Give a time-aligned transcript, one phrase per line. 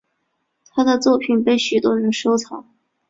[0.71, 2.65] 她的作品被许多人收藏。